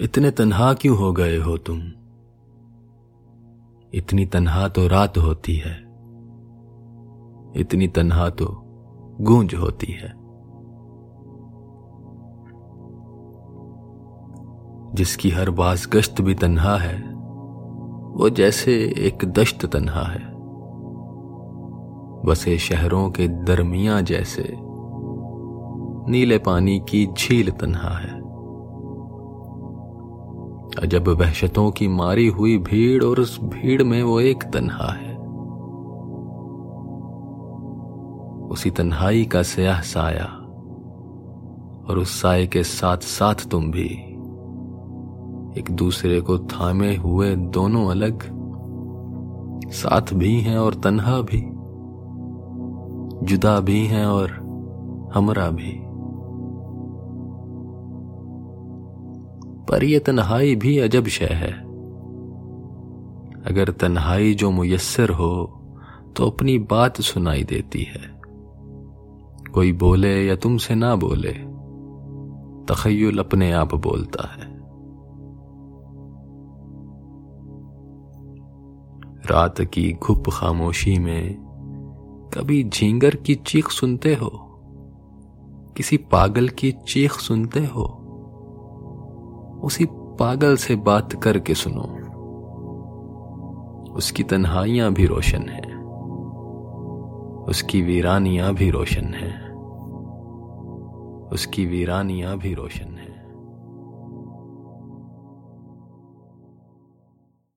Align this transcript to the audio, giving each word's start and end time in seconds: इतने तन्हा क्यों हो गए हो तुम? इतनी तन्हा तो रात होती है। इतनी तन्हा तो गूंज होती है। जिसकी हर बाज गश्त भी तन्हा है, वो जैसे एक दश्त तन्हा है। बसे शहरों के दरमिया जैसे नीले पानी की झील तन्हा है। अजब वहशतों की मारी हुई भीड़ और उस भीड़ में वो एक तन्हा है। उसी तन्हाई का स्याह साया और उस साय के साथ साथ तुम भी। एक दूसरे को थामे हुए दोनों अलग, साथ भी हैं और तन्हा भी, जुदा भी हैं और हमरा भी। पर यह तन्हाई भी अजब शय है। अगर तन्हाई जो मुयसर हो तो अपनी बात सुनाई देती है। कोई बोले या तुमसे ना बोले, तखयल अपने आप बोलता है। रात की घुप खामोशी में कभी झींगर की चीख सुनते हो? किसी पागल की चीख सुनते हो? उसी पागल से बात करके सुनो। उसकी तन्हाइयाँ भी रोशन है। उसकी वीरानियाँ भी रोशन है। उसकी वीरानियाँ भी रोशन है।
इतने 0.00 0.30
तन्हा 0.30 0.74
क्यों 0.74 0.98
हो 0.98 1.12
गए 1.12 1.36
हो 1.36 1.56
तुम? 1.56 1.78
इतनी 3.94 4.26
तन्हा 4.26 4.68
तो 4.68 4.88
रात 4.88 5.18
होती 5.18 5.56
है। 5.56 5.82
इतनी 7.56 7.88
तन्हा 7.88 8.30
तो 8.30 8.46
गूंज 9.20 9.54
होती 9.54 9.86
है। 9.86 10.14
जिसकी 14.94 15.30
हर 15.30 15.50
बाज 15.50 15.88
गश्त 15.92 16.20
भी 16.20 16.34
तन्हा 16.34 16.76
है, 16.76 17.14
वो 18.12 18.30
जैसे 18.30 18.72
एक 18.98 19.24
दश्त 19.24 19.66
तन्हा 19.66 20.02
है। 20.02 20.32
बसे 22.26 22.58
शहरों 22.58 23.10
के 23.10 23.28
दरमिया 23.28 24.00
जैसे 24.00 24.56
नीले 26.10 26.38
पानी 26.38 26.78
की 26.78 27.06
झील 27.06 27.50
तन्हा 27.50 27.98
है। 27.98 28.21
अजब 30.78 31.08
वहशतों 31.08 31.70
की 31.70 31.88
मारी 31.88 32.28
हुई 32.28 32.58
भीड़ 32.58 33.04
और 33.04 33.20
उस 33.20 33.40
भीड़ 33.40 33.82
में 33.82 34.02
वो 34.02 34.20
एक 34.20 34.42
तन्हा 34.42 34.92
है। 34.92 35.12
उसी 38.48 38.70
तन्हाई 38.70 39.24
का 39.24 39.42
स्याह 39.42 39.80
साया 39.80 40.24
और 41.88 41.98
उस 41.98 42.22
साय 42.22 42.46
के 42.46 42.62
साथ 42.62 42.96
साथ 42.96 43.34
तुम 43.50 43.70
भी। 43.70 44.08
एक 45.58 45.70
दूसरे 45.70 46.20
को 46.20 46.38
थामे 46.38 46.96
हुए 46.96 47.36
दोनों 47.36 47.90
अलग, 47.90 48.22
साथ 49.70 50.14
भी 50.14 50.40
हैं 50.40 50.58
और 50.58 50.74
तन्हा 50.74 51.20
भी, 51.20 51.42
जुदा 53.26 53.60
भी 53.60 53.86
हैं 53.86 54.06
और 54.06 54.30
हमरा 55.14 55.50
भी। 55.50 55.91
पर 59.68 59.84
यह 59.84 59.98
तन्हाई 59.98 60.56
भी 60.56 60.78
अजब 60.78 61.06
शय 61.06 61.24
है। 61.24 61.52
अगर 63.42 63.70
तन्हाई 63.70 64.34
जो 64.34 64.50
मुयसर 64.50 65.10
हो 65.10 65.58
तो 66.16 66.30
अपनी 66.30 66.58
बात 66.58 67.00
सुनाई 67.00 67.42
देती 67.42 67.82
है। 67.82 68.20
कोई 69.54 69.72
बोले 69.72 70.24
या 70.26 70.36
तुमसे 70.36 70.74
ना 70.74 70.94
बोले, 70.96 71.32
तखयल 72.64 73.18
अपने 73.18 73.52
आप 73.52 73.74
बोलता 73.74 74.28
है। 74.28 74.52
रात 79.30 79.60
की 79.60 79.92
घुप 79.92 80.22
खामोशी 80.32 80.98
में 80.98 81.34
कभी 82.34 82.64
झींगर 82.64 83.14
की 83.14 83.34
चीख 83.34 83.68
सुनते 83.68 84.14
हो? 84.14 84.30
किसी 85.76 85.96
पागल 85.96 86.48
की 86.48 86.72
चीख 86.72 87.12
सुनते 87.12 87.66
हो? 87.66 88.01
उसी 89.62 89.84
पागल 89.92 90.56
से 90.56 90.76
बात 90.76 91.22
करके 91.22 91.54
सुनो। 91.54 91.98
उसकी 93.92 94.22
तन्हाइयाँ 94.22 94.92
भी 94.92 95.06
रोशन 95.06 95.48
है। 95.48 95.82
उसकी 97.44 97.82
वीरानियाँ 97.82 98.54
भी 98.54 98.70
रोशन 98.70 99.04
है। 99.04 99.52
उसकी 101.28 101.66
वीरानियाँ 101.66 102.38
भी 102.38 102.54
रोशन 102.54 102.98
है। 102.98 103.11